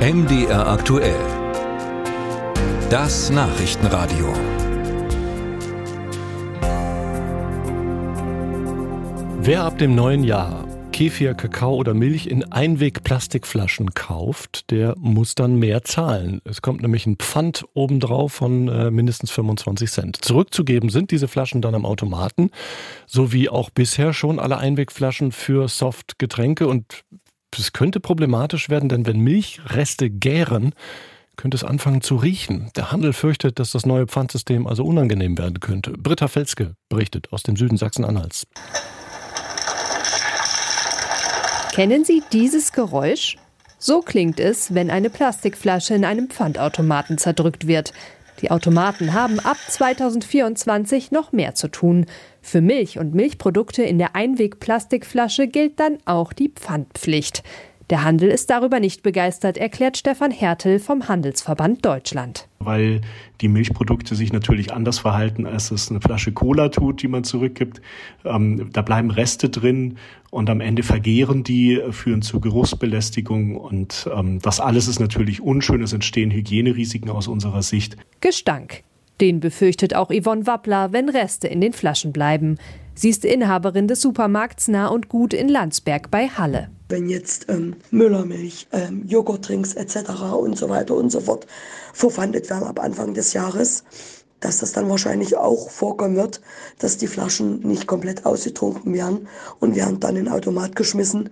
MDR 0.00 0.66
aktuell. 0.66 1.20
Das 2.88 3.28
Nachrichtenradio. 3.28 4.32
Wer 9.42 9.64
ab 9.64 9.76
dem 9.76 9.94
neuen 9.94 10.24
Jahr 10.24 10.66
Kefir, 11.00 11.32
Kakao 11.32 11.76
oder 11.76 11.94
Milch 11.94 12.26
in 12.26 12.50
Einweg-Plastikflaschen 12.52 13.94
kauft, 13.94 14.70
der 14.70 14.94
muss 14.98 15.34
dann 15.34 15.56
mehr 15.56 15.82
zahlen. 15.82 16.42
Es 16.44 16.60
kommt 16.60 16.82
nämlich 16.82 17.06
ein 17.06 17.16
Pfand 17.16 17.64
obendrauf 17.72 18.32
von 18.32 18.68
äh, 18.68 18.90
mindestens 18.90 19.30
25 19.30 19.90
Cent. 19.90 20.16
Zurückzugeben 20.22 20.90
sind 20.90 21.10
diese 21.10 21.26
Flaschen 21.26 21.62
dann 21.62 21.74
am 21.74 21.86
Automaten, 21.86 22.50
so 23.06 23.32
wie 23.32 23.48
auch 23.48 23.70
bisher 23.70 24.12
schon 24.12 24.38
alle 24.38 24.58
Einwegflaschen 24.58 25.32
für 25.32 25.68
Softgetränke. 25.68 26.66
Und 26.68 27.04
es 27.58 27.72
könnte 27.72 28.00
problematisch 28.00 28.68
werden, 28.68 28.88
denn 28.88 29.06
wenn 29.06 29.20
Milchreste 29.20 30.10
gären, 30.10 30.74
könnte 31.36 31.56
es 31.56 31.64
anfangen 31.64 32.02
zu 32.02 32.16
riechen. 32.16 32.70
Der 32.76 32.92
Handel 32.92 33.12
fürchtet, 33.12 33.58
dass 33.58 33.72
das 33.72 33.86
neue 33.86 34.06
Pfandsystem 34.06 34.66
also 34.66 34.84
unangenehm 34.84 35.38
werden 35.38 35.58
könnte. 35.58 35.92
Britta 35.92 36.28
Felske 36.28 36.74
berichtet 36.88 37.32
aus 37.32 37.42
dem 37.42 37.56
Süden 37.56 37.78
Sachsen-Anhalts. 37.78 38.46
Kennen 41.72 42.04
Sie 42.04 42.22
dieses 42.32 42.72
Geräusch? 42.72 43.36
So 43.78 44.02
klingt 44.02 44.38
es, 44.38 44.74
wenn 44.74 44.90
eine 44.90 45.08
Plastikflasche 45.08 45.94
in 45.94 46.04
einem 46.04 46.28
Pfandautomaten 46.28 47.16
zerdrückt 47.16 47.66
wird. 47.66 47.94
Die 48.40 48.50
Automaten 48.50 49.12
haben 49.12 49.38
ab 49.40 49.58
2024 49.68 51.10
noch 51.10 51.32
mehr 51.32 51.54
zu 51.54 51.68
tun. 51.68 52.06
Für 52.40 52.60
Milch 52.60 52.98
und 52.98 53.14
Milchprodukte 53.14 53.82
in 53.82 53.98
der 53.98 54.16
Einwegplastikflasche 54.16 55.46
gilt 55.46 55.78
dann 55.78 55.98
auch 56.06 56.32
die 56.32 56.48
Pfandpflicht. 56.48 57.42
Der 57.90 58.04
Handel 58.04 58.28
ist 58.30 58.50
darüber 58.50 58.78
nicht 58.78 59.02
begeistert, 59.02 59.56
erklärt 59.56 59.96
Stefan 59.96 60.30
Hertel 60.30 60.78
vom 60.78 61.08
Handelsverband 61.08 61.84
Deutschland. 61.84 62.46
Weil 62.60 63.00
die 63.40 63.48
Milchprodukte 63.48 64.14
sich 64.14 64.32
natürlich 64.32 64.72
anders 64.72 65.00
verhalten, 65.00 65.44
als 65.44 65.72
es 65.72 65.90
eine 65.90 66.00
Flasche 66.00 66.30
Cola 66.30 66.68
tut, 66.68 67.02
die 67.02 67.08
man 67.08 67.24
zurückgibt. 67.24 67.82
Ähm, 68.24 68.70
da 68.72 68.82
bleiben 68.82 69.10
Reste 69.10 69.48
drin 69.48 69.96
und 70.30 70.48
am 70.48 70.60
Ende 70.60 70.84
vergehren 70.84 71.42
die, 71.42 71.82
führen 71.90 72.22
zu 72.22 72.38
Geruchsbelästigung 72.38 73.56
und 73.56 74.08
ähm, 74.14 74.38
das 74.40 74.60
alles 74.60 74.86
ist 74.86 75.00
natürlich 75.00 75.42
unschön. 75.42 75.82
Es 75.82 75.92
entstehen 75.92 76.30
Hygienerisiken 76.30 77.10
aus 77.10 77.26
unserer 77.26 77.62
Sicht. 77.62 77.96
Gestank. 78.20 78.84
Den 79.20 79.40
befürchtet 79.40 79.96
auch 79.96 80.12
Yvonne 80.12 80.46
Wappler, 80.46 80.92
wenn 80.92 81.08
Reste 81.08 81.48
in 81.48 81.60
den 81.60 81.72
Flaschen 81.72 82.12
bleiben. 82.12 82.56
Sie 82.94 83.08
ist 83.08 83.24
Inhaberin 83.24 83.88
des 83.88 84.00
Supermarkts 84.00 84.68
Nah 84.68 84.86
und 84.86 85.08
Gut 85.08 85.34
in 85.34 85.48
Landsberg 85.48 86.08
bei 86.12 86.28
Halle. 86.28 86.70
Wenn 86.90 87.08
jetzt 87.08 87.46
ähm, 87.48 87.76
Müllermilch, 87.92 88.66
ähm, 88.72 89.06
Joghurtdrinks 89.06 89.74
etc. 89.74 90.10
und 90.36 90.58
so 90.58 90.68
weiter 90.68 90.96
und 90.96 91.10
so 91.10 91.20
fort 91.20 91.46
verpfandet 91.92 92.50
werden 92.50 92.64
ab 92.64 92.80
Anfang 92.80 93.14
des 93.14 93.32
Jahres, 93.32 93.84
dass 94.40 94.58
das 94.58 94.72
dann 94.72 94.88
wahrscheinlich 94.88 95.36
auch 95.36 95.70
vorkommen 95.70 96.16
wird, 96.16 96.40
dass 96.78 96.96
die 96.96 97.06
Flaschen 97.06 97.60
nicht 97.60 97.86
komplett 97.86 98.26
ausgetrunken 98.26 98.92
werden 98.92 99.28
und 99.60 99.76
werden 99.76 100.00
dann 100.00 100.16
in 100.16 100.24
den 100.24 100.34
Automat 100.34 100.74
geschmissen. 100.74 101.30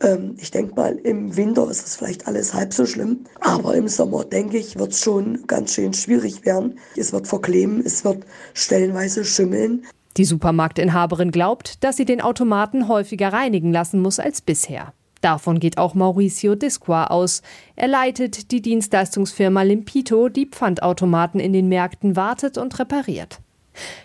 Ähm, 0.00 0.36
ich 0.38 0.52
denke 0.52 0.74
mal, 0.76 0.96
im 1.02 1.36
Winter 1.36 1.68
ist 1.68 1.82
das 1.82 1.96
vielleicht 1.96 2.28
alles 2.28 2.54
halb 2.54 2.72
so 2.72 2.86
schlimm, 2.86 3.24
aber 3.40 3.74
im 3.74 3.88
Sommer, 3.88 4.24
denke 4.24 4.58
ich, 4.58 4.78
wird 4.78 4.92
es 4.92 5.00
schon 5.00 5.46
ganz 5.48 5.74
schön 5.74 5.94
schwierig 5.94 6.44
werden. 6.44 6.78
Es 6.96 7.12
wird 7.12 7.26
verkleben, 7.26 7.82
es 7.84 8.04
wird 8.04 8.24
stellenweise 8.54 9.24
schimmeln. 9.24 9.84
Die 10.16 10.24
Supermarktinhaberin 10.24 11.30
glaubt, 11.30 11.82
dass 11.84 11.96
sie 11.96 12.04
den 12.04 12.20
Automaten 12.20 12.88
häufiger 12.88 13.32
reinigen 13.32 13.72
lassen 13.72 14.00
muss 14.00 14.18
als 14.18 14.40
bisher. 14.40 14.92
Davon 15.22 15.60
geht 15.60 15.78
auch 15.78 15.94
Mauricio 15.94 16.56
Disqua 16.56 17.06
aus. 17.06 17.42
Er 17.76 17.88
leitet 17.88 18.50
die 18.50 18.60
Dienstleistungsfirma 18.60 19.62
Limpito, 19.62 20.28
die 20.28 20.46
Pfandautomaten 20.46 21.40
in 21.40 21.52
den 21.52 21.68
Märkten 21.68 22.16
wartet 22.16 22.58
und 22.58 22.78
repariert. 22.78 23.38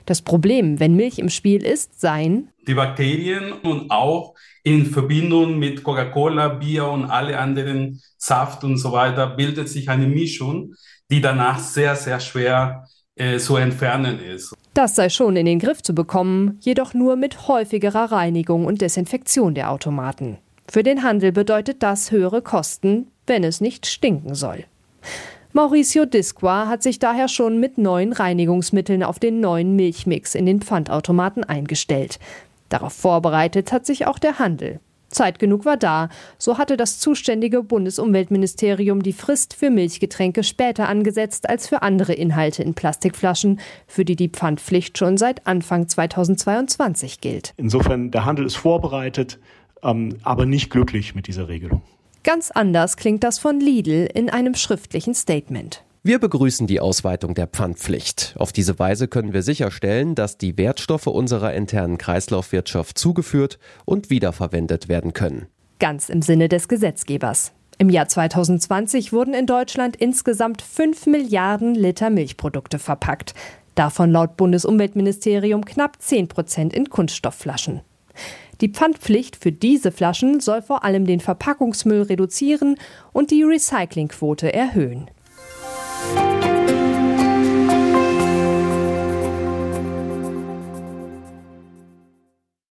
Das 0.05 0.21
Problem, 0.21 0.79
wenn 0.79 0.95
Milch 0.95 1.19
im 1.19 1.29
Spiel 1.29 1.65
ist, 1.65 1.99
seien 1.99 2.49
die 2.67 2.73
Bakterien 2.73 3.53
und 3.53 3.91
auch 3.91 4.35
in 4.63 4.85
Verbindung 4.85 5.57
mit 5.57 5.83
Coca-Cola, 5.83 6.49
Bier 6.49 6.85
und 6.85 7.05
alle 7.05 7.39
anderen 7.39 8.01
Saft 8.17 8.63
und 8.63 8.77
so 8.77 8.91
weiter 8.91 9.27
bildet 9.27 9.69
sich 9.69 9.89
eine 9.89 10.07
Mischung, 10.07 10.73
die 11.09 11.21
danach 11.21 11.59
sehr, 11.59 11.95
sehr 11.95 12.19
schwer 12.19 12.85
äh, 13.15 13.37
zu 13.37 13.55
entfernen 13.55 14.19
ist. 14.19 14.53
Das 14.77 14.93
sei 14.93 15.09
schon 15.09 15.35
in 15.35 15.47
den 15.47 15.57
Griff 15.57 15.81
zu 15.81 15.95
bekommen, 15.95 16.59
jedoch 16.61 16.93
nur 16.93 17.15
mit 17.15 17.47
häufigerer 17.47 18.11
Reinigung 18.11 18.67
und 18.67 18.79
Desinfektion 18.79 19.55
der 19.55 19.71
Automaten. 19.71 20.37
Für 20.69 20.83
den 20.83 21.01
Handel 21.01 21.31
bedeutet 21.31 21.81
das 21.81 22.11
höhere 22.11 22.43
Kosten, 22.43 23.07
wenn 23.25 23.43
es 23.43 23.59
nicht 23.59 23.87
stinken 23.87 24.35
soll. 24.35 24.65
Mauricio 25.51 26.05
Disqua 26.05 26.67
hat 26.67 26.83
sich 26.83 26.99
daher 26.99 27.27
schon 27.27 27.59
mit 27.59 27.79
neuen 27.79 28.13
Reinigungsmitteln 28.13 29.01
auf 29.01 29.17
den 29.17 29.39
neuen 29.39 29.75
Milchmix 29.75 30.35
in 30.35 30.45
den 30.45 30.61
Pfandautomaten 30.61 31.43
eingestellt. 31.43 32.19
Darauf 32.69 32.93
vorbereitet 32.93 33.71
hat 33.71 33.83
sich 33.87 34.05
auch 34.05 34.19
der 34.19 34.37
Handel. 34.37 34.79
Zeit 35.09 35.39
genug 35.39 35.65
war 35.65 35.77
da, 35.77 36.09
so 36.37 36.57
hatte 36.57 36.77
das 36.77 36.99
zuständige 36.99 37.63
Bundesumweltministerium 37.63 39.03
die 39.03 39.13
Frist 39.13 39.53
für 39.53 39.69
Milchgetränke 39.69 40.43
später 40.43 40.89
angesetzt 40.89 41.49
als 41.49 41.67
für 41.67 41.81
andere 41.81 42.13
Inhalte 42.13 42.63
in 42.63 42.73
Plastikflaschen, 42.73 43.59
für 43.87 44.05
die 44.05 44.15
die 44.15 44.29
Pfandpflicht 44.29 44.97
schon 44.97 45.17
seit 45.17 45.47
Anfang 45.47 45.87
2022 45.87 47.21
gilt. 47.21 47.53
Insofern, 47.57 48.11
der 48.11 48.25
Handel 48.25 48.45
ist 48.45 48.57
vorbereitet, 48.57 49.39
ähm, 49.83 50.17
aber 50.23 50.45
nicht 50.45 50.69
glücklich 50.69 51.15
mit 51.15 51.27
dieser 51.27 51.47
Regelung. 51.47 51.81
Ganz 52.23 52.51
anders 52.51 52.97
klingt 52.97 53.23
das 53.23 53.39
von 53.39 53.59
Lidl 53.59 54.09
in 54.13 54.29
einem 54.29 54.55
schriftlichen 54.55 55.13
Statement. 55.13 55.83
Wir 56.07 56.19
begrüßen 56.19 56.67
die 56.67 56.79
Ausweitung 56.79 57.33
der 57.33 57.47
Pfandpflicht. 57.47 58.33
Auf 58.39 58.53
diese 58.53 58.79
Weise 58.79 59.09
können 59.09 59.33
wir 59.33 59.41
sicherstellen, 59.41 60.15
dass 60.15 60.37
die 60.37 60.57
Wertstoffe 60.57 61.07
unserer 61.07 61.53
internen 61.53 61.97
Kreislaufwirtschaft 61.97 62.97
zugeführt 62.97 63.59
und 63.83 64.09
wiederverwendet 64.09 64.87
werden 64.87 65.11
können. 65.11 65.47
Ganz 65.79 66.07
im 66.07 66.21
Sinne 66.21 66.47
des 66.47 66.69
Gesetzgebers. 66.69 67.51
Im 67.77 67.89
Jahr 67.89 68.07
2020 68.07 69.11
wurden 69.11 69.33
in 69.33 69.47
Deutschland 69.47 69.97
insgesamt 69.97 70.61
5 70.61 71.07
Milliarden 71.07 71.75
Liter 71.75 72.09
Milchprodukte 72.09 72.79
verpackt. 72.79 73.33
Davon 73.75 74.09
laut 74.09 74.37
Bundesumweltministerium 74.37 75.65
knapp 75.65 76.01
10 76.01 76.29
Prozent 76.29 76.73
in 76.73 76.89
Kunststoffflaschen. 76.89 77.81
Die 78.61 78.69
Pfandpflicht 78.69 79.35
für 79.35 79.51
diese 79.51 79.91
Flaschen 79.91 80.39
soll 80.39 80.61
vor 80.61 80.85
allem 80.85 81.05
den 81.05 81.19
Verpackungsmüll 81.19 82.03
reduzieren 82.03 82.77
und 83.11 83.29
die 83.29 83.43
Recyclingquote 83.43 84.53
erhöhen. 84.53 85.09